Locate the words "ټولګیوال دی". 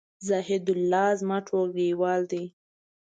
1.47-2.43